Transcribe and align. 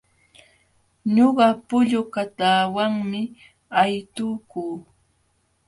Ñuqa 1.15 1.47
pullu 1.67 1.99
kataawanmi 2.13 3.21
aytukuu. 3.81 4.75